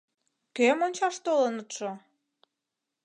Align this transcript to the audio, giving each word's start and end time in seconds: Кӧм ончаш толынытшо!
Кӧм 0.55 0.79
ончаш 0.87 1.15
толынытшо! 1.25 1.91